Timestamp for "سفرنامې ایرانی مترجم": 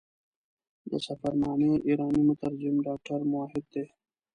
1.05-2.75